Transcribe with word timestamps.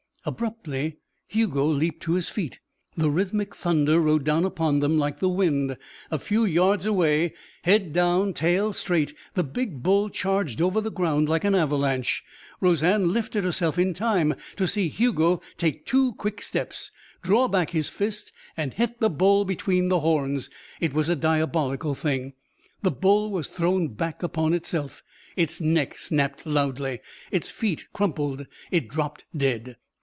Abruptly 0.23 0.97
Hugo 1.27 1.65
leaped 1.65 2.03
to 2.03 2.13
his 2.13 2.29
feet. 2.29 2.59
The 2.95 3.09
rhythmic 3.09 3.55
thunder 3.55 3.99
rode 3.99 4.23
down 4.23 4.45
upon 4.45 4.79
them 4.79 4.99
like 4.99 5.17
the 5.17 5.27
wind. 5.27 5.77
A 6.11 6.19
few 6.19 6.45
yards 6.45 6.85
away, 6.85 7.33
head 7.63 7.91
down, 7.91 8.31
tail 8.35 8.71
straight, 8.71 9.15
the 9.33 9.43
big 9.43 9.81
bull 9.81 10.11
charged 10.11 10.61
over 10.61 10.79
the 10.79 10.91
ground 10.91 11.27
like 11.27 11.43
an 11.43 11.55
avalanche. 11.55 12.23
Roseanne 12.59 13.11
lifted 13.11 13.43
herself 13.43 13.79
in 13.79 13.95
time 13.95 14.35
to 14.57 14.67
see 14.67 14.89
Hugo 14.89 15.41
take 15.57 15.87
two 15.87 16.13
quick 16.13 16.43
steps, 16.43 16.91
draw 17.23 17.47
back 17.47 17.71
his 17.71 17.89
fist, 17.89 18.31
and 18.55 18.75
hit 18.75 18.99
the 18.99 19.09
bull 19.09 19.43
between 19.43 19.87
the 19.87 20.01
horns. 20.01 20.51
It 20.79 20.93
was 20.93 21.09
a 21.09 21.15
diabolical 21.15 21.95
thing. 21.95 22.33
The 22.83 22.91
bull 22.91 23.31
was 23.31 23.47
thrown 23.49 23.87
back 23.95 24.21
upon 24.21 24.53
itself. 24.53 25.01
Its 25.35 25.59
neck 25.59 25.97
snapped 25.97 26.45
loudly. 26.45 26.99
Its 27.31 27.49
feet 27.49 27.87
crumpled; 27.91 28.45
it 28.69 28.87
dropped 28.87 29.25
dead. 29.35 29.77